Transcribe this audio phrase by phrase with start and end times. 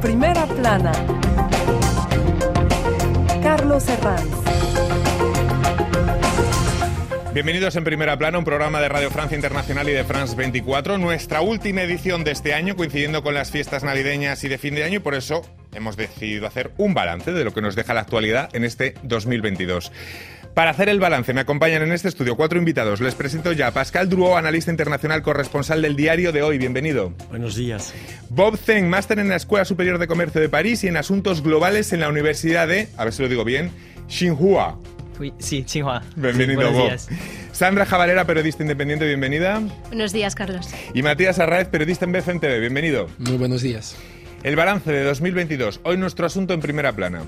[0.00, 0.92] primera plana.
[3.42, 4.38] Carlos Herranz.
[7.34, 11.40] Bienvenidos en Primera Plana, un programa de Radio Francia Internacional y de France 24, nuestra
[11.40, 14.96] última edición de este año, coincidiendo con las fiestas navideñas y de fin de año,
[14.96, 15.42] y por eso
[15.72, 19.92] hemos decidido hacer un balance de lo que nos deja la actualidad en este 2022.
[20.54, 23.00] Para hacer el balance me acompañan en este estudio cuatro invitados.
[23.00, 26.58] Les presento ya a Pascal Drouot, analista internacional corresponsal del diario de hoy.
[26.58, 27.12] Bienvenido.
[27.30, 27.94] Buenos días.
[28.28, 31.92] Bob Zeng, máster en la Escuela Superior de Comercio de París y en Asuntos Globales
[31.92, 33.70] en la Universidad de, a ver si lo digo bien,
[34.08, 34.78] Tsinghua.
[35.38, 36.02] Sí, Tsinghua.
[36.16, 36.88] Bienvenido, Buenos Bob.
[36.88, 37.08] días.
[37.52, 39.60] Sandra Javalera, periodista independiente, bienvenida.
[39.88, 40.68] Buenos días, Carlos.
[40.92, 43.08] Y Matías Arraez, periodista en BFM TV, bienvenido.
[43.18, 43.96] Muy buenos días.
[44.42, 45.80] El balance de 2022.
[45.84, 47.22] Hoy nuestro asunto en primera plana.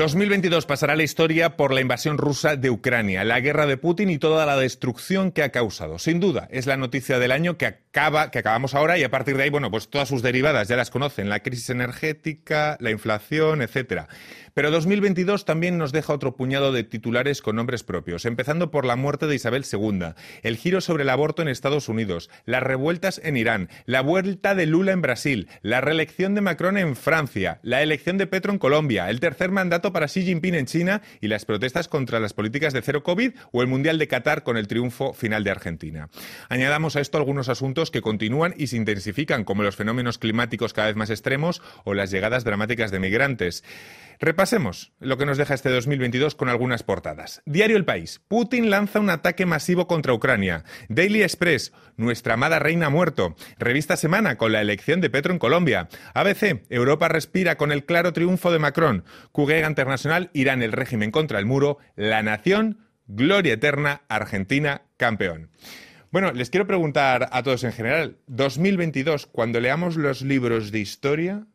[0.00, 4.16] 2022 pasará la historia por la invasión rusa de Ucrania, la guerra de Putin y
[4.16, 5.98] toda la destrucción que ha causado.
[5.98, 9.36] Sin duda, es la noticia del año que acaba, que acabamos ahora y a partir
[9.36, 13.60] de ahí, bueno, pues todas sus derivadas ya las conocen, la crisis energética, la inflación,
[13.60, 14.08] etcétera.
[14.54, 18.96] Pero 2022 también nos deja otro puñado de titulares con nombres propios, empezando por la
[18.96, 23.36] muerte de Isabel II, el giro sobre el aborto en Estados Unidos, las revueltas en
[23.36, 28.18] Irán, la vuelta de Lula en Brasil, la reelección de Macron en Francia, la elección
[28.18, 31.88] de Petro en Colombia, el tercer mandato para Xi Jinping en China y las protestas
[31.88, 35.44] contra las políticas de cero COVID o el Mundial de Qatar con el triunfo final
[35.44, 36.08] de Argentina.
[36.48, 40.88] Añadamos a esto algunos asuntos que continúan y se intensifican, como los fenómenos climáticos cada
[40.88, 43.64] vez más extremos o las llegadas dramáticas de migrantes.
[44.22, 47.40] Repasemos lo que nos deja este 2022 con algunas portadas.
[47.46, 48.20] Diario El País.
[48.28, 50.64] Putin lanza un ataque masivo contra Ucrania.
[50.90, 51.72] Daily Express.
[51.96, 53.34] Nuestra amada reina ha muerto.
[53.58, 55.88] Revista Semana con la elección de Petro en Colombia.
[56.12, 56.66] ABC.
[56.68, 59.04] Europa respira con el claro triunfo de Macron.
[59.32, 60.28] QG Internacional.
[60.34, 61.78] Irán el régimen contra el muro.
[61.96, 62.80] La nación.
[63.06, 64.02] Gloria eterna.
[64.08, 65.48] Argentina campeón.
[66.10, 68.18] Bueno, les quiero preguntar a todos en general.
[68.26, 71.46] 2022, cuando leamos los libros de historia,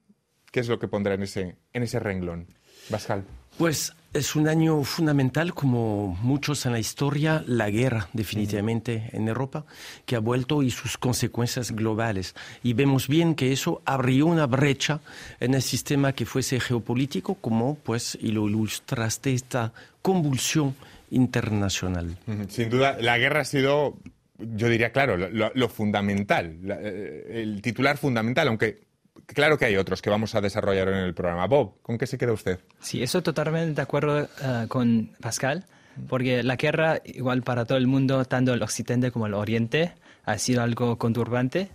[0.52, 2.48] ¿qué es lo que pondrá en ese, en ese renglón?
[2.90, 3.24] Pascal.
[3.58, 9.66] Pues es un año fundamental, como muchos en la historia, la guerra definitivamente en Europa,
[10.06, 12.34] que ha vuelto y sus consecuencias globales.
[12.64, 15.02] Y vemos bien que eso abrió una brecha
[15.42, 20.76] en el sistema que fuese geopolítico, como pues, y lo ilustraste, esta convulsión
[21.12, 22.18] internacional.
[22.48, 23.98] Sin duda, la guerra ha sido,
[24.38, 28.85] yo diría, claro, lo, lo fundamental, la, eh, el titular fundamental, aunque
[29.28, 31.48] claro que hay otros que vamos a desarrollar en el programa.
[31.48, 32.60] Bob, ¿con qué se queda usted?
[32.80, 35.66] Sí, eso totalmente de acuerdo eh, con Pascal,
[36.10, 39.94] porque la guerra, igual para todo el mundo, tanto el occidente como el oriente,
[40.26, 41.70] ha sido algo conturbante.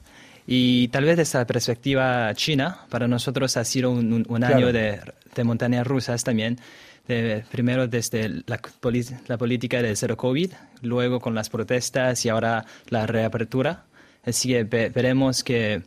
[0.46, 4.56] Y tal vez desde la perspectiva china, para nosotros ha sido un, un- un Claro.
[4.56, 5.00] año de,
[5.34, 6.58] de montañas rusas también.
[7.06, 13.06] De- primero desde la, política de cero COVID, luego con las protestas y ahora la
[13.06, 13.84] reapertura.
[14.24, 15.82] Así que ve- veremos que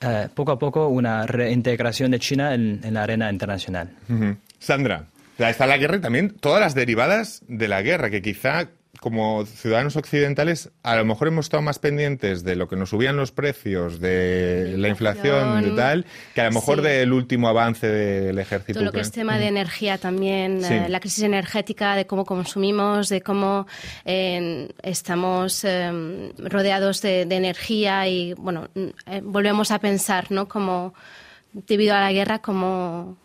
[0.00, 3.90] eh, poco a poco una reintegración de China en, la arena internacional.
[4.58, 5.06] Sandra,
[5.38, 8.68] está la guerra y también todas las derivadas de la guerra, que quizá
[9.00, 13.16] como ciudadanos occidentales a lo mejor hemos estado más pendientes de lo que nos subían
[13.16, 16.84] los precios, de la inflación, Inflación, tal, que a lo mejor sí.
[16.84, 18.74] del último avance del ejército.
[18.78, 20.74] Todo lo que es tema de energía también, Sí.
[20.74, 23.66] eh, la crisis energética, de cómo consumimos, de cómo
[24.04, 28.88] eh, estamos eh, rodeados de, de energía y, bueno, mm,
[29.32, 30.46] volvemos a pensar, ¿no?
[30.46, 30.92] Como,
[31.52, 33.16] debido a la guerra, cómo,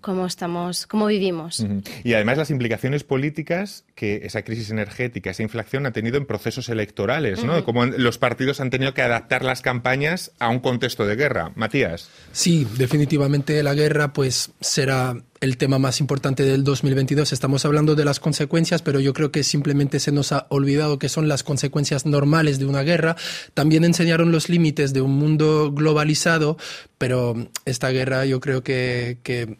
[0.00, 1.66] cómo estamos, cómo vivimos.
[2.04, 6.68] Y además las implicaciones políticas que esa crisis energética, esa inflación ha tenido en procesos
[6.68, 7.64] electorales, ¿no?
[7.64, 11.52] Cómo los partidos han tenido que adaptar las campañas a un contexto de guerra.
[11.56, 12.10] Matías.
[12.30, 17.32] Sí, definitivamente la guerra pues será el tema más importante del 2022.
[17.32, 21.08] Estamos hablando de las consecuencias, pero yo creo que simplemente se nos ha olvidado que
[21.08, 23.16] son las consecuencias normales de una guerra.
[23.54, 26.58] También enseñaron los límites de un mundo globalizado,
[26.98, 29.56] pero esta guerra yo creo que, que,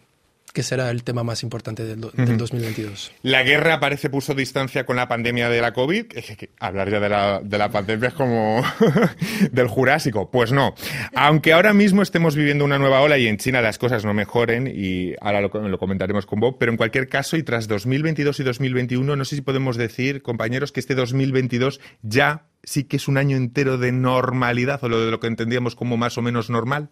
[0.56, 3.12] que será el tema más importante del, do- del 2022.
[3.20, 6.06] La guerra parece puso distancia con la pandemia de la COVID.
[6.16, 8.64] Es que hablar ya de la, de la pandemia es como
[9.52, 10.30] del Jurásico.
[10.30, 10.74] Pues no.
[11.14, 14.66] Aunque ahora mismo estemos viviendo una nueva ola y en China las cosas no mejoren,
[14.74, 18.42] y ahora lo, lo comentaremos con Bob, pero en cualquier caso, y tras 2022 y
[18.42, 23.18] 2021, no sé si podemos decir, compañeros, que este 2022 ya sí que es un
[23.18, 26.88] año entero de normalidad, o lo de lo que entendíamos como más o menos normal.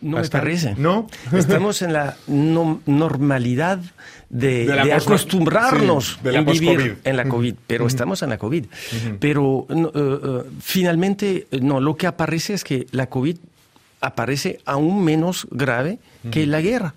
[0.00, 0.74] No me parece.
[0.76, 1.06] ¿no?
[1.32, 3.80] Estamos en la no- normalidad
[4.28, 8.66] de, acostumbrarnos sí, de la en vivir en la COVID, pero estamos en la COVID.
[9.18, 13.36] Pero no, eh, eh, finalmente, eh, no, lo que aparece es que la COVID
[14.00, 15.98] aparece aún menos grave
[16.30, 16.94] que la guerra.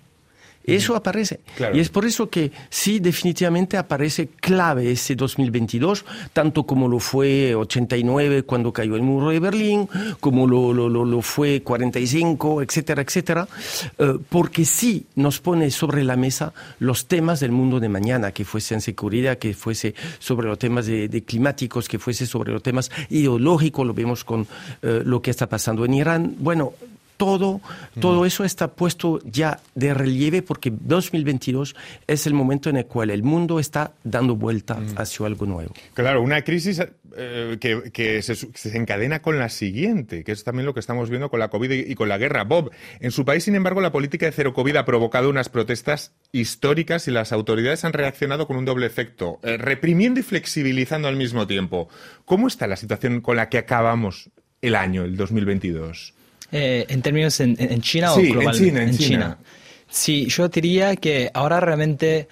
[0.64, 1.40] Eso aparece.
[1.74, 7.54] Y es por eso que sí, definitivamente aparece clave ese 2022, tanto como lo fue
[7.54, 9.88] 89 cuando cayó el muro de Berlín,
[10.20, 13.48] como lo, lo, lo, fue 45, etcétera, etcétera,
[13.98, 18.44] eh, porque sí nos pone sobre la mesa los temas del mundo de mañana, que
[18.44, 22.90] fuese en seguridad, que fuese sobre los temas de, climáticos, que fuese sobre los temas
[23.10, 24.46] ideológicos, lo vemos con
[24.82, 26.34] eh, lo que está pasando en Irán.
[26.38, 26.72] Bueno,
[27.16, 27.60] todo,
[28.00, 31.76] todo eso está puesto ya de relieve porque 2022
[32.06, 35.74] es el momento en el cual el mundo está dando vuelta hacia algo nuevo.
[35.94, 36.80] Claro, una crisis
[37.16, 41.38] eh, que, se, encadena con la siguiente, que es también lo que estamos viendo con
[41.38, 42.42] la COVID y, con la guerra.
[42.44, 46.12] Bob, en su país, sin embargo, la política de cero COVID ha provocado unas protestas
[46.32, 51.16] históricas y las autoridades han reaccionado con un doble efecto, eh, reprimiendo y flexibilizando al
[51.16, 51.88] mismo tiempo.
[52.24, 54.30] ¿Cómo está la situación con la que acabamos
[54.60, 56.14] el año, el 2022?
[56.56, 58.82] Eh, en términos en, China o globalmente?
[58.84, 59.38] En China,
[59.90, 62.28] Sí, yo diría que ahora realmente,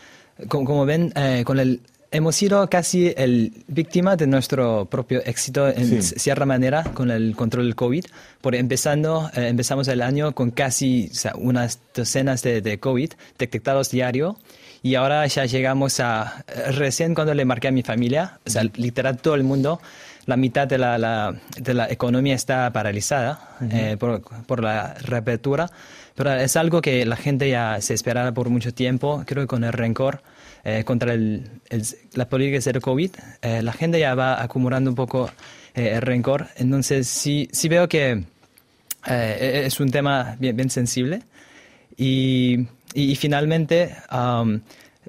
[0.47, 1.81] como, ven, eh, con el
[2.13, 7.65] hemos sido casi el víctima de nuestro propio éxito en cierta manera con el control
[7.65, 8.05] del COVID,
[8.41, 14.37] por empezando, eh, empezamos el año con casi unas docenas de, de, COVID detectados diario.
[14.85, 19.17] Y ahora ya llegamos a, recién cuando le marqué a mi familia, o sea, literal
[19.17, 19.81] todo el mundo
[20.27, 25.71] la mitad de la, de la economía está paralizada eh, por, por, la reapertura,
[26.15, 29.65] pero es algo que la gente ya se esperaba por mucho tiempo, creo que con
[29.65, 30.23] el rencor
[30.65, 31.51] eh, contra el,
[32.15, 33.11] la política de COVID,
[33.43, 35.31] eh, la gente ya va acumulando un poco
[35.75, 38.25] el rencor, entonces sí, sí veo que
[39.07, 41.23] e, es un tema bien, bien sensible.
[41.97, 44.61] Y, y, finalmente um,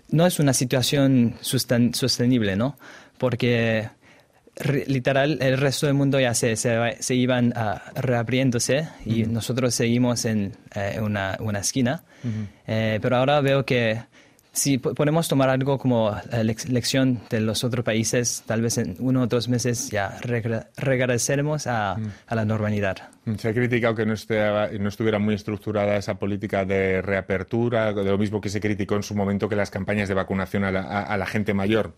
[0.10, 2.78] no es una situación sostenible, ¿no?
[3.18, 3.90] Porque
[4.88, 10.54] literal, el resto del mundo ya se, se, iban uh, reabriéndose y nosotros seguimos en
[10.76, 12.04] eh, una, una, esquina.
[12.68, 14.02] Eh, pero ahora veo que
[14.52, 19.24] si podemos tomar algo como la lección de los otros países, tal vez en uno
[19.24, 21.94] o dos meses ya regresaremos a,
[22.28, 23.10] a, la normalidad.
[23.38, 28.18] Se ha criticado que no, no, estuviera muy estructurada esa política de reapertura, de lo
[28.20, 31.18] mismo que se criticó en su momento que las campañas de vacunación a la, a
[31.18, 31.96] la gente mayor.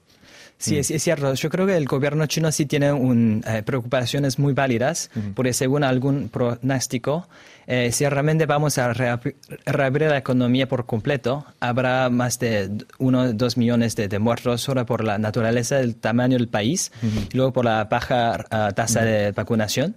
[0.57, 1.33] Sí, es, cierto.
[1.33, 5.83] Yo creo que el gobierno chino sí tiene un, eh, preocupaciones muy válidas, porque según
[5.83, 7.27] algún pronóstico,
[7.67, 13.33] eh, si realmente vamos a reabrir la economía por completo, habrá más de uno o
[13.33, 16.91] dos millones de, muertos solo por la naturaleza del tamaño del país
[17.31, 19.95] y luego por la baja ah, tasa de vacunación.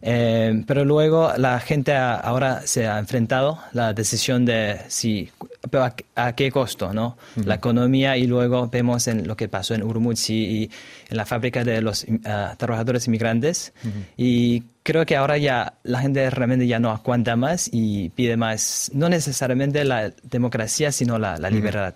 [0.00, 5.30] Eh, pero luego la gente ahora se ha enfrentado la decisión de si
[5.72, 7.16] a, qué costo, ¿no?
[7.44, 10.70] La economía y luego vemos en lo que pasó en Urumqi y
[11.08, 13.72] en la fábrica de los ah, trabajadores inmigrantes
[14.16, 18.90] y creo que ahora ya la gente realmente ya no aguanta más y pide más,
[18.94, 21.94] no necesariamente la democracia, sino la, libertad.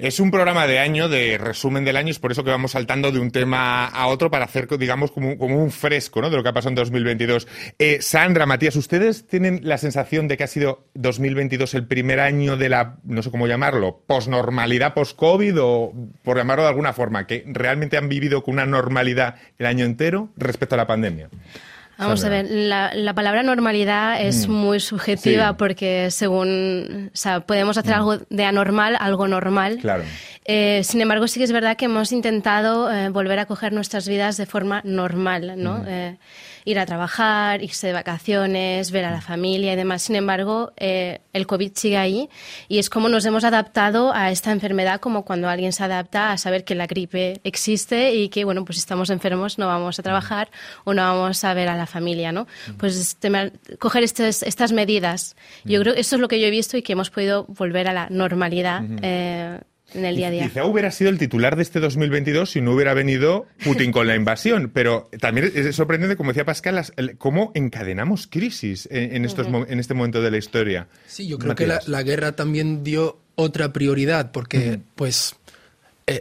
[0.00, 3.12] Es un programa de año, de resumen del año, es por eso que vamos saltando
[3.12, 6.30] de un tema a otro para hacer, digamos, como, un fresco ¿no?
[6.30, 7.46] de lo que ha pasado en 2022.
[7.78, 12.56] Eh, Sandra, Matías, ¿ustedes tienen la sensación de que ha sido 2022 el primer año
[12.56, 15.92] de la, no sé cómo llamarlo, posnormalidad, post-COVID o
[16.22, 20.30] por llamarlo de alguna forma, que realmente han vivido con una normalidad el año entero
[20.38, 21.28] respecto a la pandemia?
[22.00, 24.52] Vamos a ver, la, palabra normalidad es mm.
[24.52, 27.98] muy subjetiva porque según, o sea, podemos hacer mm.
[27.98, 29.78] algo de anormal, algo normal.
[29.80, 30.04] Claro.
[30.46, 34.08] Eh, sin embargo, sí que es verdad que hemos intentado eh, volver a coger nuestras
[34.08, 35.84] vidas de forma normal, ¿no?
[35.86, 36.16] Eh,
[36.64, 40.02] ir a trabajar, irse de vacaciones, ver a la familia y demás.
[40.02, 42.28] Sin embargo, el COVID sigue ahí
[42.68, 46.38] y es como nos hemos adaptado a esta enfermedad, como cuando alguien se adapta a
[46.38, 50.02] saber que la gripe existe y que, bueno, pues si estamos enfermos no vamos a
[50.02, 50.50] trabajar
[50.84, 52.46] o no vamos a ver a la familia, ¿no?
[52.78, 53.16] Pues
[53.78, 55.36] coger estas medidas.
[55.64, 57.88] Yo creo que eso es lo que yo he visto y que hemos podido volver
[57.88, 58.82] a la normalidad
[59.94, 60.48] en el día a día.
[60.48, 64.14] Quizá hubiera sido el titular de este 2022 si no hubiera venido Putin con la
[64.14, 66.84] invasión, pero también es sorprendente, como decía Pascal,
[67.18, 70.88] cómo encadenamos crisis en, estos, en este momento de la historia.
[71.06, 75.36] Sí, yo creo que la, guerra también dio otra prioridad, porque pues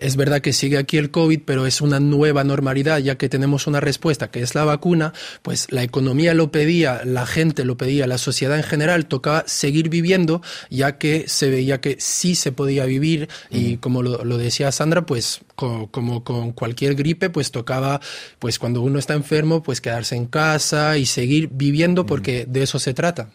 [0.01, 3.67] es verdad que sigue aquí el COVID, pero es una nueva normalidad, ya que tenemos
[3.67, 8.08] una respuesta que es la vacuna, pues la economía lo pedía, la gente lo pedía,
[8.08, 12.86] la sociedad en general tocaba seguir viviendo, ya que se veía que sí se podía
[12.86, 13.29] vivir.
[13.50, 18.00] Y como lo, decía Sandra, pues como, con cualquier gripe, pues tocaba,
[18.39, 22.79] pues cuando uno está enfermo, pues quedarse en casa y seguir viviendo porque de eso
[22.79, 23.29] se trata.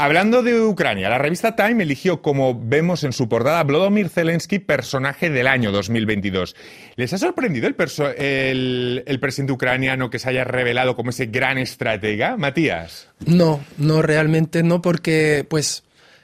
[0.00, 5.28] Hablando de Ucrania, la revista Time eligió, como vemos en su portada, Vladimir Zelensky personaje
[5.28, 6.56] del año 2022.
[6.96, 12.38] ¿Les ha sorprendido el, el, presidente ucraniano que se haya revelado como ese gran estratega,
[12.38, 13.08] Matías?
[13.26, 15.82] No, no, realmente no, porque pues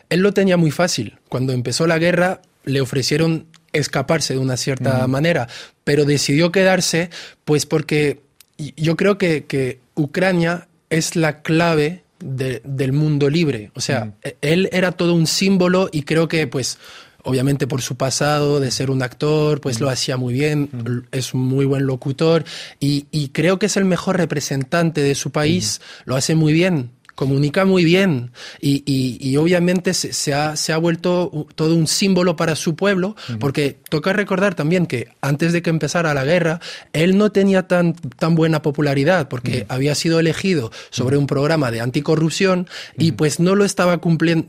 [0.08, 1.18] él lo tenía muy fácil.
[1.28, 5.48] Cuando empezó la guerra, le ofrecieron escaparse de una cierta manera,
[5.84, 7.10] pero decidió quedarse,
[7.44, 8.22] pues porque
[8.56, 13.70] yo creo que, que Ucrania es la clave del mundo libre.
[13.74, 16.78] O sea, e, él era todo un símbolo y creo que, pues,
[17.22, 21.40] obviamente por su pasado de ser un actor, pues lo hacía muy bien, es un
[21.40, 22.44] muy buen locutor
[22.78, 26.92] y, y, creo que es el mejor representante de su país, lo hace muy bien
[27.16, 28.30] comunica muy bien
[28.60, 33.16] y, y, obviamente se, se, ha, se, ha, vuelto todo un símbolo para su pueblo,
[33.40, 36.60] porque toca recordar también que antes de que empezara la guerra,
[36.92, 41.80] él no tenía tan, tan buena popularidad, porque había sido elegido sobre un programa de
[41.80, 42.68] anticorrupción
[42.98, 44.46] y pues no lo estaba cumpliendo,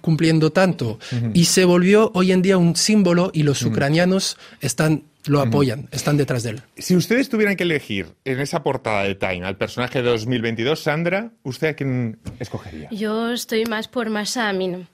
[0.00, 0.98] cumpliendo tanto.
[1.32, 6.16] Y se volvió hoy en día un símbolo y los ucranianos están lo apoyan, están
[6.16, 6.62] detrás de él.
[6.76, 11.30] Si ustedes tuvieran que elegir en esa portada de Time al personaje de 2022, Sandra,
[11.42, 12.88] ¿usted a quién escogería?
[12.90, 14.86] Yo estoy más por Masa Amin.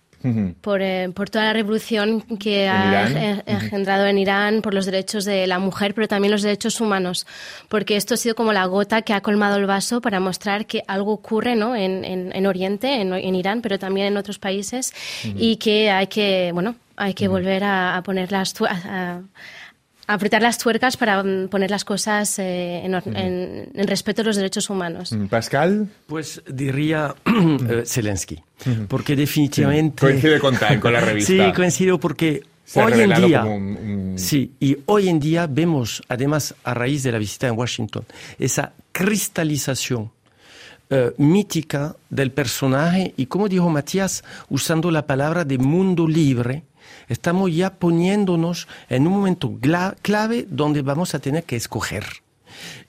[0.62, 5.46] Por, eh, por, toda la revolución que ha engendrado en Irán, por los derechos de
[5.46, 7.26] la mujer, pero también los derechos humanos,
[7.68, 10.82] porque esto ha sido como la gota que ha colmado el vaso para mostrar que
[10.88, 11.76] algo ocurre ¿no?
[11.76, 16.74] en, en, Oriente, en, Irán, pero también en otros países, y que hay que, bueno,
[16.96, 18.54] hay que volver a, poner las...
[18.62, 19.20] A,
[20.06, 25.12] apretar las tuercas para mm, poner las cosas eh, en, respeto a los derechos humanos.
[25.12, 25.88] Mm, Pascal.
[26.06, 28.42] Pues diría eh, Zelensky,
[28.88, 30.00] porque definitivamente...
[30.00, 31.32] Coincide con con la revista.
[31.32, 32.42] Sí, coincido porque
[32.74, 33.44] hoy en día...
[34.16, 38.04] Sí, y hoy en día vemos, además, a raíz de la visita en Washington,
[38.38, 40.10] esa cristalización
[40.90, 46.62] eh, mítica del personaje y, como dijo Matías, usando la palabra de mundo libre,
[47.08, 49.52] estamos ya poniéndonos en un momento
[50.02, 52.23] clave donde vamos a tener que escoger.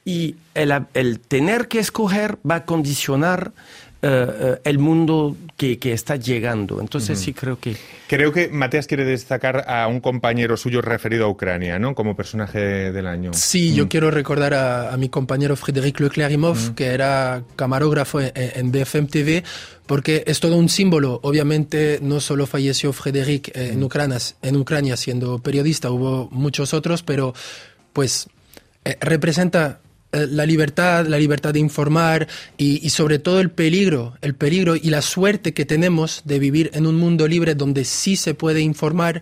[0.05, 3.53] Y el, tener que escoger va a condicionar
[4.03, 6.79] eh, eh, el mundo que, está llegando.
[6.79, 7.75] Entonces sí creo que...
[8.07, 11.95] Creo que Matías quiere destacar a un compañero suyo referido a Ucrania, ¿no?
[11.95, 13.31] Como personaje del año.
[13.33, 13.87] Sí, yo mm.
[13.87, 16.75] quiero recordar a, mi compañero Frédéric Leclerimov, mm.
[16.75, 19.43] que era camarógrafo en, en BFM TV,
[19.87, 21.19] porque es todo un símbolo.
[21.23, 27.33] Obviamente no solo falleció Frédéric en, Ucrania, en Ucrania siendo periodista, hubo muchos otros, pero
[27.91, 28.27] pues
[28.83, 29.79] eh, representa
[30.15, 35.01] la libertad, la libertad de informar y, sobre todo el peligro, el peligro y la
[35.01, 39.21] suerte que tenemos de vivir en un mundo libre donde sí se puede informar.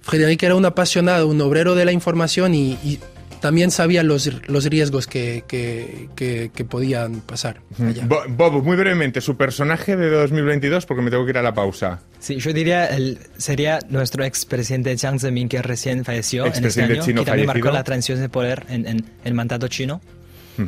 [0.00, 2.98] Frédéric era un apasionado, un obrero de la información y
[3.40, 7.60] también sabía los, los riesgos que, que, podían pasar.
[8.06, 12.00] Bob, muy brevemente, su personaje de 2022, porque me tengo que ir a la pausa.
[12.18, 17.02] Sí, yo diría, el, sería nuestro expresidente Jiang Zemin, que recién falleció en este año,
[17.02, 20.00] chino que también marcó la transición de poder en, en el mandato chino.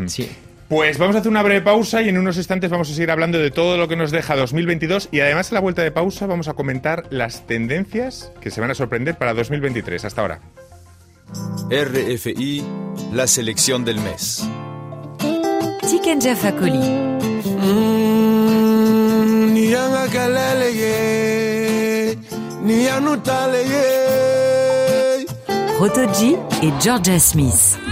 [0.07, 0.31] Sí.
[0.69, 3.39] Pues vamos a hacer una breve pausa y en unos instantes vamos a seguir hablando
[3.39, 6.47] de todo lo que nos deja 2022 y además en la vuelta de pausa vamos
[6.47, 10.05] a comentar las tendencias que se van a sorprender para 2023.
[10.05, 10.41] Hasta ahora.
[11.71, 12.65] RFI,
[13.13, 14.49] la selección del mes.
[15.89, 17.11] Tikenja Fakoli.
[25.81, 27.90] Rotoji et Georgia Smith.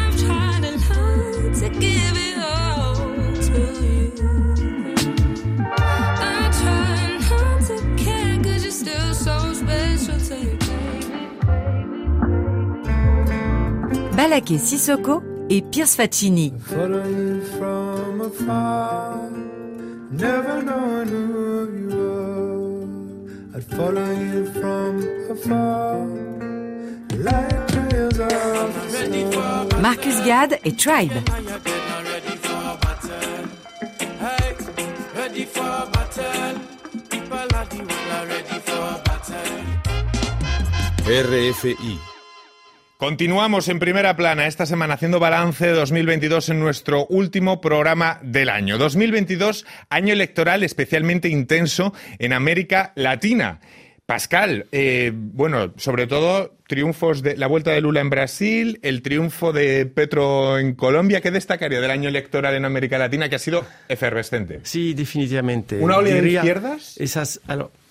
[14.18, 16.52] Balaké Sissoko et Pierce Faccini.
[29.80, 31.12] Marcus Gad et Tribe.
[41.06, 42.17] RFI
[42.98, 48.48] Continuamos en primera plana esta semana haciendo balance de 2022 en nuestro último programa del
[48.48, 48.76] año.
[48.76, 53.60] 2022, año electoral especialmente intenso en América Latina.
[54.04, 59.52] Pascal, eh, bueno, sobre todo triunfos de la vuelta de Lula en Brasil, el triunfo
[59.52, 61.20] de Petro en Colombia.
[61.20, 64.58] ¿Qué destacaría del año electoral en América Latina que ha sido efervescente?
[64.64, 65.78] Sí, definitivamente.
[65.78, 66.96] ¿Una oleada de izquierdas?
[66.98, 67.40] Esas,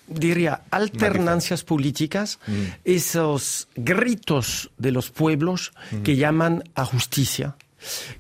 [0.08, 2.54] diría, alternancias políticas, mm.
[2.86, 6.02] esos gritos de los pueblos mm.
[6.04, 7.56] que llaman a justicia,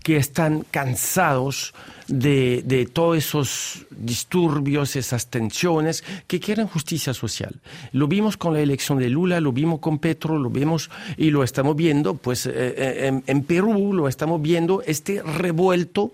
[0.03, 1.73] que están cansados
[2.07, 7.59] de, de, todos esos disturbios, esas tensiones, que quieren justicia social.
[7.91, 11.43] Lo vimos con la elección de Lula, lo vimos con Petro, lo vemos y lo
[11.43, 16.13] estamos viendo, pues eh, eh, en, en, Perú lo estamos viendo, este revuelto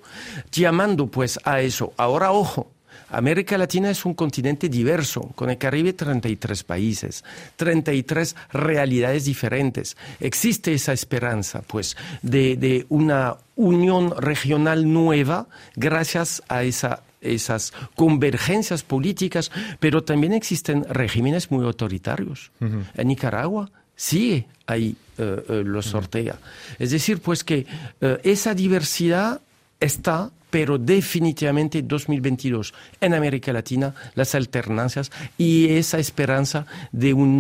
[0.52, 1.94] llamando pues a eso.
[1.98, 2.73] Ahora, ojo,
[3.14, 7.24] América Latina es un continente diverso, con el Caribe 33 países,
[7.56, 9.96] 33 realidades diferentes.
[10.20, 18.84] Existe esa esperanza, pues, de, de una unión regional nueva gracias a esa esas convergencias
[18.84, 22.52] políticas, pero también existen regímenes muy autoritarios.
[22.60, 26.38] En Nicaragua sí hay eh, eh, los sortea.
[26.80, 27.66] Es decir, pues que
[28.02, 29.42] eh, esa diversidad
[29.80, 37.34] está pero definitivamente 2022 en América Latina las alternancias y esa esperanza de una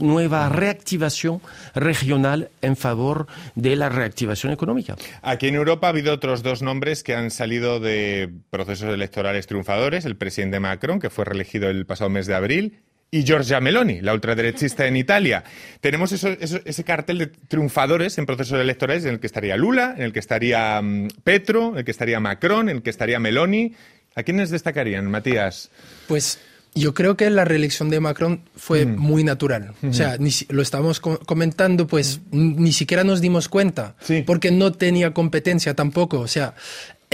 [0.00, 1.40] nueva reactivación
[1.74, 4.94] regional en favor de la reactivación económica.
[5.22, 10.04] Aquí en Europa ha habido otros dos nombres que han salido de procesos electorales triunfadores,
[10.04, 12.78] el presidente Macron, que fue reelegido el pasado mes de abril,
[13.14, 15.44] y Giorgia Meloni, la ultraderechista en Italia.
[15.80, 20.12] Tenemos ese cartel de triunfadores en procesos electorales en el que estaría Lula, en el
[20.12, 23.72] que estaría mm, Petro, en el que estaría Macron, en el que estaría Meloni.
[24.16, 25.70] ¿A quiénes destacarían, Matías?
[26.08, 26.40] Pues
[26.74, 28.98] yo creo que la reelección de Macron fue mm.
[28.98, 29.74] muy natural.
[29.88, 30.16] O sea,
[30.48, 33.94] lo estábamos comentando, pues ni siquiera nos dimos cuenta,
[34.26, 36.18] porque no tenía competencia tampoco.
[36.18, 36.54] O sea,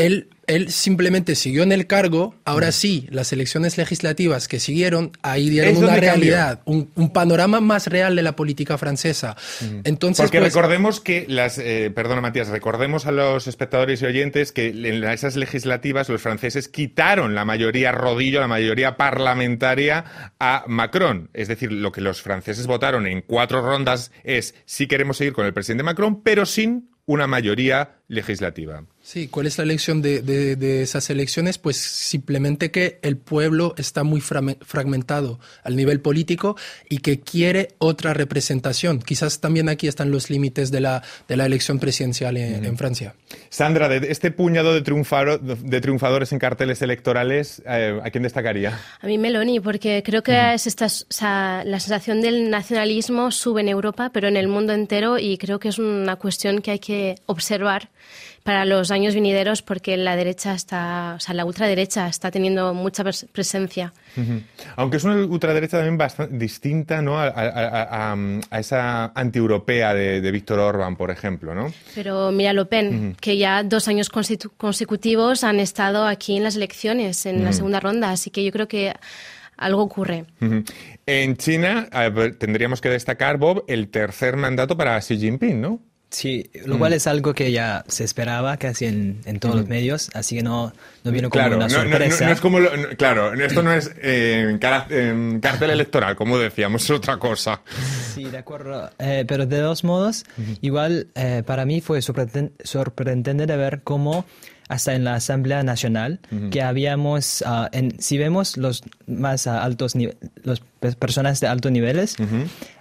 [0.05, 2.35] él él simplemente siguió en el cargo.
[2.45, 8.17] Ahora sí, las elecciones legislativas que siguieron, ahí dieron una realidad, un, panorama más real
[8.17, 9.37] de la política francesa.
[9.85, 14.51] Entonces, Porque pues, recordemos que las, eh, perdona Matías, recordemos a los espectadores y oyentes
[14.51, 21.31] que en esas legislativas los franceses quitaron la mayoría rodillo, la mayoría parlamentaria a Macron.
[21.33, 25.47] Es decir, lo que los franceses votaron en cuatro rondas es si queremos seguir con
[25.47, 28.85] el presidente Macron, pero sin una mayoría legislativa.
[29.03, 31.59] Sí, ¿cuál es la lección de, esas elecciones?
[31.59, 36.57] Pues simplemente que el pueblo está muy fragmentado al nivel político
[36.89, 38.99] y que quiere otra representación.
[39.01, 43.15] Quizás también aquí están los límites de la, de la elección presidencial en, Francia.
[43.49, 48.79] Sandra, de este puñado de, de triunfadores en carteles electorales, eh, ¿a quién destacaría?
[49.01, 54.11] A mí Meloni, porque creo que es esta, la sensación del nacionalismo sube en Europa,
[54.13, 57.89] pero en el mundo entero y creo que es una cuestión que hay que observar
[58.43, 63.05] para los años venideros porque la derecha está, o sea, la ultraderecha está teniendo mucha
[63.33, 63.93] presencia.
[64.77, 67.19] Aunque es una ultraderecha también bastante distinta ¿no?
[67.19, 68.17] a,
[68.59, 71.73] esa antieuropea de, de Víctor Orbán, por ejemplo, ¿no?
[71.95, 77.27] Pero mira Le Pen, que ya dos años consecutivos han estado aquí en las elecciones,
[77.27, 78.95] en la segunda ronda, así que yo creo que
[79.57, 80.25] algo ocurre.
[81.07, 81.89] En China
[82.39, 85.81] tendríamos que destacar, Bob, el tercer mandato para Xi Jinping, ¿no?
[86.11, 86.95] Sí, lo cual mm.
[86.95, 89.69] es algo que ya se esperaba casi en, en todos los mm.
[89.69, 90.73] medios, así que no,
[91.05, 92.27] no vino como una sorpresa.
[92.27, 92.59] No, es como
[92.99, 97.63] claro, esto no es eh, cartel electoral, como decíamos, es otra cosa.
[98.13, 98.91] Sí, de acuerdo.
[98.99, 100.25] Eh, pero de dos modos,
[100.61, 104.25] igual eh, para mí fue sorprendente de ver cómo
[104.69, 106.21] hasta en la Asamblea Nacional,
[106.53, 110.61] que habíamos, uh, en, si vemos los más altos, las
[110.97, 112.17] personas de altos niveles,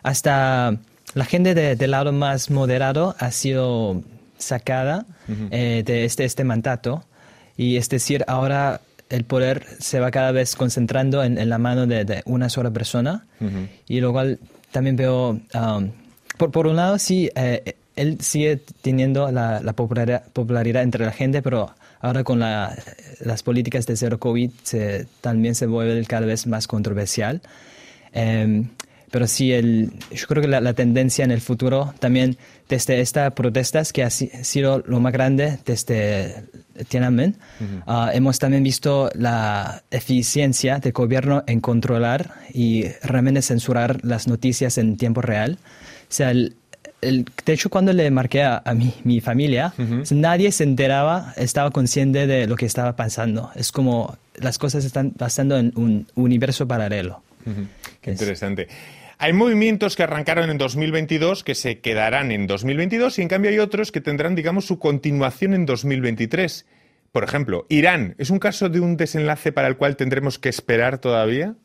[0.03, 0.77] hasta
[1.13, 4.03] la gente del lado más moderado ha sido
[4.37, 5.05] sacada
[5.51, 7.03] eh, de este, este mandato.
[7.57, 12.21] Y es decir, ahora el poder se va cada vez concentrando en, la mano de,
[12.25, 13.25] una sola persona.
[13.87, 14.39] Y lo cual
[14.71, 15.91] también veo, um,
[16.37, 21.71] por, por, un lado sí, eh, él sigue teniendo la, popularidad, entre la gente, pero
[21.99, 24.51] ahora con las políticas de cero COVID
[25.21, 27.41] también se vuelve cada vez más controversial.
[28.13, 28.69] Em,
[29.11, 33.91] pero sí, el, yo creo que la, tendencia en el futuro también desde estas protestas
[33.91, 36.43] que ha sido lo más grande desde
[36.87, 37.37] Tiananmen,
[37.87, 44.77] ah, hemos también visto la eficiencia del gobierno en controlar y realmente censurar las noticias
[44.77, 45.57] en tiempo real.
[46.03, 46.55] O sea, el,
[47.01, 49.73] de hecho, cuando le marqué a, mi, mi, familia,
[50.11, 53.51] nadie se enteraba, estaba consciente de lo que estaba pasando.
[53.55, 57.23] Es como las cosas están pasando en un universo paralelo.
[58.01, 58.67] Qué interesante.
[59.17, 63.59] Hay movimientos que arrancaron en 2022 que se quedarán en 2022 y en cambio hay
[63.59, 66.65] otros que tendrán, digamos, su continuación en 2023.
[67.11, 70.99] Por ejemplo, Irán, ¿es un caso de un desenlace para el cual tendremos que esperar
[70.99, 71.55] todavía?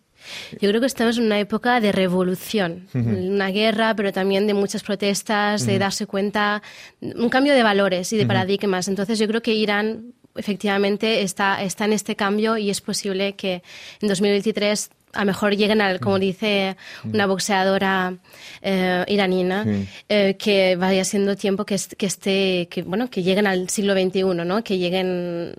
[0.60, 4.82] Yo creo que estamos en una época de revolución, una guerra, pero también de muchas
[4.82, 6.62] protestas, de darse cuenta,
[7.00, 8.88] un cambio de valores y de paradigmas.
[8.88, 13.62] Entonces yo creo que Irán efectivamente está, está en este cambio y es posible que
[14.00, 16.20] en 2023 a lo mejor lleguen al, como mm.
[16.20, 18.14] dice una boxeadora
[18.62, 19.64] eh, iranina,
[20.08, 24.22] eh, que vaya siendo tiempo que, que esté, que bueno, que lleguen al siglo XXI,
[24.44, 24.62] ¿no?
[24.62, 25.54] Que lleguen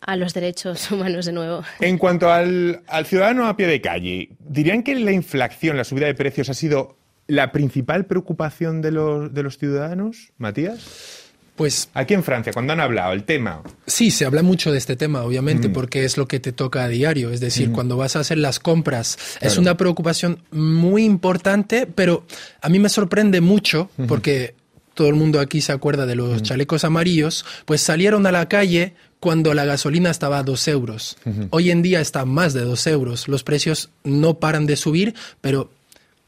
[0.00, 1.62] a los derechos humanos de nuevo.
[1.80, 6.06] En cuanto al, al ciudadano a pie de calle, ¿dirían que la inflación, la subida
[6.06, 11.23] de precios ha sido la principal preocupación de los, de los ciudadanos, Matías?
[11.56, 14.96] Pues Aquí en Francia, cuando han hablado el tema, sí, se habla mucho de este
[14.96, 15.72] tema, obviamente, Mm.
[15.72, 17.30] porque es lo que te toca a diario.
[17.30, 22.24] Es decir, cuando vas a hacer las compras, es una preocupación muy importante, pero
[22.60, 24.54] a mí me sorprende mucho porque
[24.94, 28.94] todo el mundo aquí se acuerda de los chalecos amarillos, pues salieron a la calle
[29.20, 31.16] cuando la gasolina estaba a dos euros.
[31.50, 33.26] Hoy en día está más de dos euros.
[33.28, 35.70] Los precios no paran de subir, pero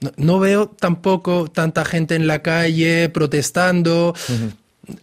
[0.01, 4.15] no, no veo tampoco tanta gente en la calle protestando.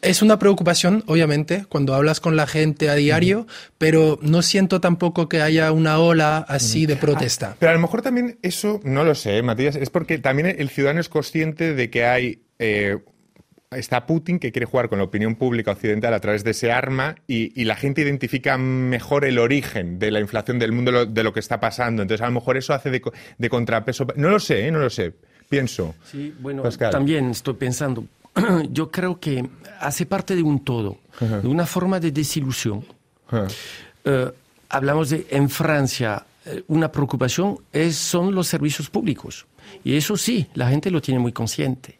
[0.01, 5.27] Es una preocupación, obviamente, cuando hablas con la gente a diario, pero no siento tampoco
[5.27, 7.55] que haya una ola así de protesta.
[7.59, 11.01] Pero a lo mejor también eso, no lo sé, Matías, es porque también el ciudadano
[11.01, 12.41] es consciente de que hay.
[12.59, 12.97] eh,
[13.71, 17.15] está Putin que quiere jugar con la opinión pública occidental a través de ese arma
[17.25, 21.23] y, y la gente identifica mejor el origen de la inflación del mundo lo- de
[21.23, 22.03] lo que está pasando.
[22.03, 23.01] Entonces, a lo mejor eso hace de,
[23.39, 24.05] de contrapeso.
[24.15, 24.71] No lo sé, ¿eh?
[24.71, 25.13] no lo sé.
[25.49, 25.95] Pienso.
[26.09, 26.91] Sí, bueno, Pascal.
[26.91, 28.05] también estoy pensando,
[28.71, 29.47] yo creo que
[29.79, 32.83] hace parte de un todo, de una forma de desilusión.
[34.05, 34.31] Eh,
[34.69, 39.45] hablamos de, en Francia, eh, una preocupación es, son los servicios públicos.
[39.83, 41.97] Y eso sí, la gente lo tiene muy consciente.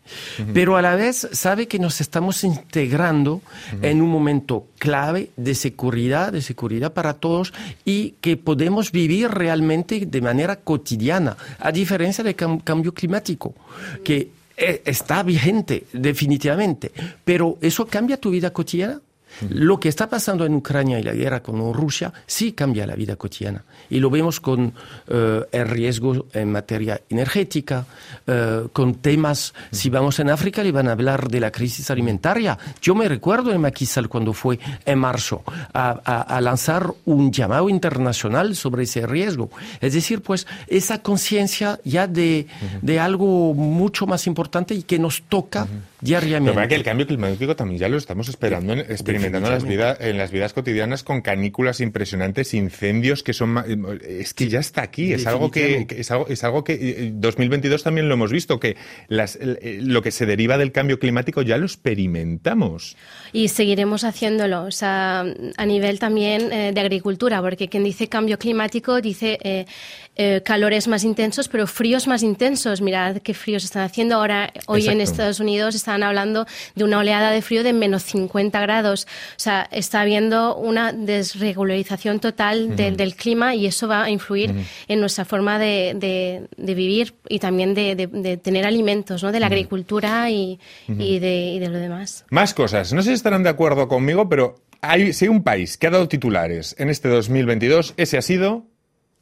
[0.54, 3.42] Pero a la vez sabe que nos estamos integrando
[3.82, 10.06] en un momento clave de seguridad, de seguridad para todos y que podemos vivir realmente
[10.06, 13.56] de manera cotidiana, a diferencia del cam- cambio climático,
[14.04, 16.92] que está vigente definitivamente.
[17.24, 19.02] Pero eso cambia tu vida cotidiana.
[19.50, 23.16] Lo que está pasando en Ucrania y la guerra con Rusia sí cambia la vida
[23.16, 23.64] cotidiana.
[23.90, 24.74] Y lo vemos con
[25.08, 27.86] eh, el riesgo en materia energética,
[28.28, 32.58] eh, con temas, si vamos en África le van a hablar de la crisis alimentaria.
[32.82, 35.44] Yo me recuerdo en Maquisal cuando fue en marzo
[35.74, 39.50] a, a- a lanzar un llamado internacional sobre ese riesgo.
[39.82, 42.48] Es decir, pues esa conciencia ya de,
[42.82, 46.62] de algo mucho más importante y que nos toca Lo que diariamente.
[46.62, 48.86] es que el cambio climático también ya lo estamos esperando, en-
[49.24, 53.64] experimentando en las, vidas, en las vidas cotidianas con canículas impresionantes, incendios que son...
[54.08, 57.84] Es que ya está aquí, es algo que, es algo, es algo que eh, 2022
[57.84, 58.76] también lo hemos visto, que
[59.08, 62.96] las, eh, lo que se deriva del cambio climático ya lo experimentamos.
[63.32, 65.26] Y seguiremos haciéndolo, o sea,
[65.58, 69.66] a nivel también eh, de agricultura, porque quien dice cambio climático dice eh,
[70.16, 72.82] eh, calores más intensos, pero fríos más intensos.
[72.82, 74.52] Mirad qué fríos están haciendo ahora.
[74.68, 75.02] Hoy en.
[75.02, 76.46] Estados Unidos están hablando
[76.76, 79.06] de una oleada de frío de menos 50 grados.
[79.32, 84.54] O sea, está habiendo una desregularización total de- del clima y eso va a influir
[84.88, 89.32] en nuestra forma de, de- de vivir y también de, tener alimentos, ¿no?
[89.32, 92.26] De la agricultura y, y de, y de lo demás.
[92.30, 92.94] Más cosas.
[92.94, 95.92] No sé si estarán de acuerdo conmigo, pero hay, si hay un país que ha
[95.92, 98.66] dado titulares en este 2022, ese ha sido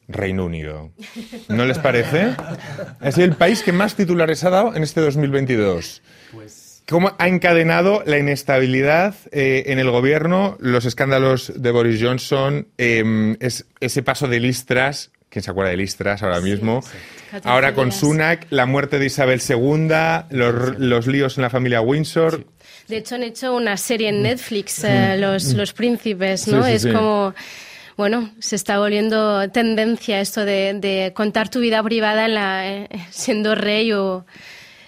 [0.08, 0.90] Reino Unido.
[1.48, 2.34] ¿No les parece?
[3.00, 6.02] Ha sido el país que más titulares ha dado en este 2022.
[6.88, 13.36] ¿Cómo ha encadenado la inestabilidad eh, en el gobierno, los escándalos de Boris Johnson, eh,
[13.40, 16.82] es- ese paso de Listras, ¿quién se acuerda de Listras ahora mismo?
[17.30, 17.92] Catorce Ahora con.
[17.92, 19.88] Sunak, la muerte de Isabel II,
[20.36, 22.44] los, los líos en la familia Windsor.
[22.88, 26.62] De hecho, han hecho una serie en Netflix, eh, los, los príncipes, ¿no?
[26.64, 26.92] Sí, sí, es sí.
[26.92, 27.32] como,
[28.02, 32.88] bueno, se está volviendo tendencia esto de, de contar tu vida privada en la, eh,
[33.12, 34.26] siendo rey o,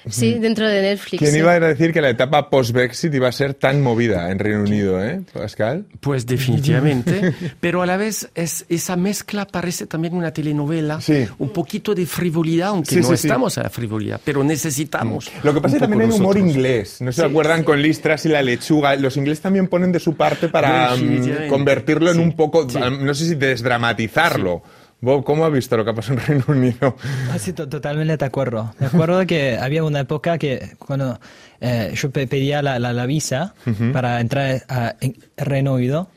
[0.08, 1.18] sí, dentro de Netflix.
[1.20, 1.38] ¿Quién sí.
[1.38, 5.02] iba a decir que la etapa post-Brexit iba a ser tan movida en Reino Unido,
[5.04, 5.86] eh, Pascal?
[6.00, 11.26] Pues definitivamente, pero a la vez es, esa mezcla parece también una telenovela, Sí.
[11.38, 13.26] un poquito de frivolidad, aunque Sí, no sí, sí.
[13.28, 15.30] estamos a la frivolidad, pero necesitamos.
[15.42, 16.56] Lo que pasa es que un también hay humor nosotros.
[16.56, 17.00] inglés.
[17.00, 18.96] ¿No se acuerdan con Listras y la lechuga?
[18.96, 22.78] Los ingleses también ponen de su parte para mm, convertirlo en un poco, sí.
[22.78, 24.62] no sé si desdramatizarlo.
[25.04, 26.96] Bob, ¿cómo ha visto lo que ha pasado en Reino Unido?
[27.30, 28.74] Ah, sí, totalmente de acuerdo.
[28.80, 31.20] Me acuerdo que había una época que cuando
[31.60, 33.54] eh, yo pe- pedía la, la, la visa
[33.92, 36.08] para entrar a en Reino Unido,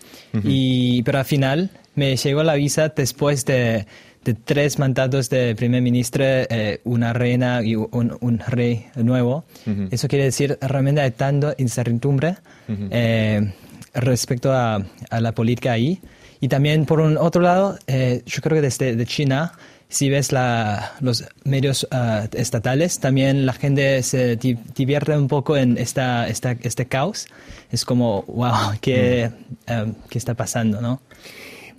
[0.43, 3.85] y, pero al final me llegó la visa después de,
[4.23, 9.45] de tres mandatos de primer ministro, eh, una reina y un, un rey nuevo.
[9.91, 12.37] Eso quiere decir realmente hay tanta incertidumbre
[12.91, 13.51] eh,
[13.93, 15.99] respecto a, a la política ahí.
[16.39, 19.53] Y también, por un otro lado, eh, yo creo que desde de China,
[19.89, 25.57] si ves la, los medios ah, estatales, también la gente se di- divierte un poco
[25.57, 27.27] en esta, esta, este caos.
[27.71, 29.31] Es como, wow, ¿qué,
[29.67, 30.81] eh, ¿qué está pasando?
[30.81, 31.01] ¿no?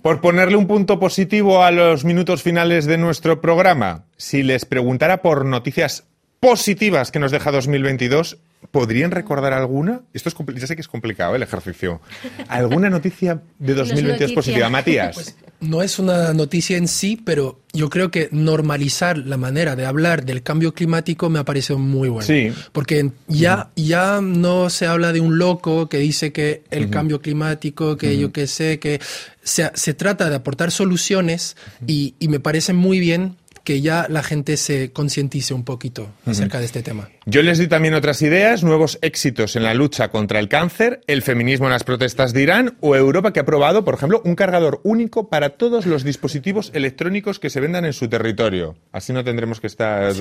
[0.01, 5.21] Por ponerle un punto positivo a los minutos finales de nuestro programa, si les preguntara
[5.21, 6.05] por noticias
[6.39, 8.37] positivas que nos deja 2022,
[8.71, 10.01] ¿podrían recordar alguna?
[10.13, 12.01] Esto es ya sé que es complicado el ejercicio.
[12.47, 14.35] ¿Alguna noticia de No es 2022 noticia.
[14.35, 14.69] positiva?
[14.69, 15.15] Matías.
[15.15, 19.85] Pues no es una noticia en sí, pero yo creo que normalizar la manera de
[19.85, 22.25] hablar del cambio climático me ha parecido muy bueno.
[22.25, 22.53] Sí.
[22.71, 27.97] Porque ya, ya no se habla de un loco que dice que el cambio climático,
[27.97, 29.01] que yo qué sé, que
[29.43, 33.35] se, se trata de aportar soluciones y, y me parece muy bien
[33.69, 37.07] que ya la gente se concientice un poquito acerca de este tema.
[37.27, 41.21] Yo les di también otras ideas, nuevos éxitos en la lucha contra el cáncer, el
[41.21, 44.81] feminismo en las protestas de Irán o Europa que ha aprobado, por ejemplo, un cargador
[44.83, 48.75] único para todos los dispositivos electrónicos que se vendan en su territorio.
[48.91, 50.15] Así no tendremos que estar...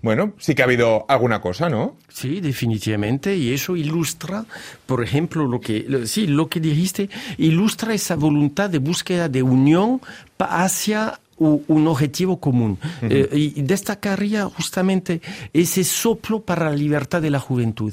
[0.00, 1.98] Bueno, sí que ha habido alguna cosa, ¿no?
[2.08, 3.36] Sí, definitivamente.
[3.36, 4.46] Y eso ilustra,
[4.86, 10.00] por ejemplo, lo que, sí, lo que dijiste, ilustra esa voluntad de búsqueda de unión
[10.38, 12.78] hacia un objetivo común.
[13.02, 15.20] Eh, y destacaría justamente
[15.52, 17.92] ese soplo para la libertad de la juventud.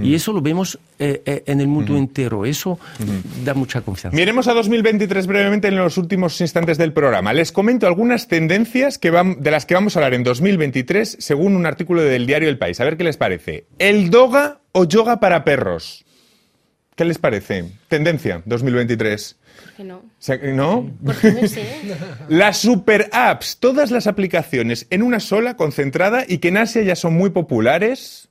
[0.00, 2.44] Y eso lo vemos eh, eh, en el mundo entero.
[2.46, 2.78] Eso
[3.44, 4.16] da mucha confianza.
[4.16, 7.32] Miremos a 2023 brevemente en los últimos instantes del programa.
[7.32, 11.56] Les comento algunas tendencias que vam- de las que vamos a hablar en 2023 según
[11.56, 12.80] un artículo del diario El País.
[12.80, 13.66] A ver qué les parece.
[13.80, 16.04] ¿El doga o yoga para perros?
[16.94, 17.64] ¿Qué les parece?
[17.88, 19.36] Tendencia 2023.
[19.64, 20.02] ¿Por qué no?
[20.18, 20.90] Se- ¿No?
[21.04, 21.66] Porque no sé.
[22.28, 26.96] Las super apps, todas las aplicaciones en una sola, concentrada, y que en Asia ya
[26.96, 28.28] son muy populares.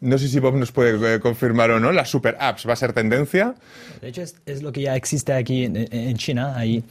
[0.00, 1.90] No sé si Bob nos puede eh, confirmar o no.
[1.90, 3.54] Las super apps va a ser tendencia.
[4.02, 6.54] De hecho, es, es lo que ya existe aquí en, China.
[6.56, 6.84] Ahí,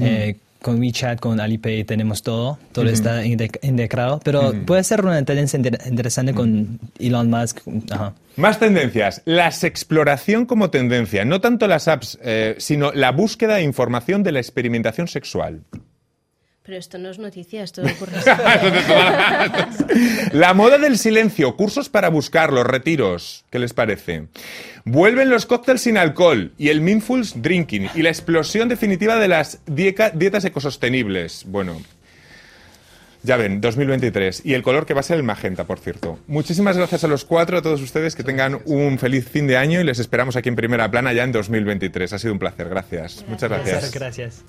[0.00, 2.58] eh, con WeChat, con Alipay, tenemos todo.
[2.72, 4.20] Todo está inde- integrado.
[4.24, 7.58] Pero puede ser una tendencia inter- interesante con Elon Musk.
[7.90, 8.14] Ajá.
[8.36, 9.20] Más tendencias.
[9.24, 11.24] Las exploración como tendencia.
[11.24, 15.60] No tanto las apps, eh, sino la búsqueda de información de la experimentación sexual.
[16.64, 18.12] Pero esto no es noticia, esto ocurre.
[20.32, 23.44] La moda del silencio, cursos para buscarlos, retiros.
[23.50, 24.26] ¿Qué les parece?
[24.84, 29.58] Vuelven los cócteles sin alcohol y el mindful drinking y la explosión definitiva de las
[29.66, 31.44] dieca- dietas ecosostenibles.
[31.46, 31.80] Bueno,
[33.24, 34.42] ya ven, 2023.
[34.44, 36.18] Y el color que va a ser el magenta, por cierto.
[36.28, 39.80] Muchísimas gracias a los cuatro, a todos ustedes, que tengan un feliz fin de año
[39.80, 42.12] y les esperamos aquí en primera plana ya en 2023.
[42.12, 43.24] Ha sido un placer, gracias.
[43.28, 43.90] Muchas gracias.
[43.92, 44.42] Gracias.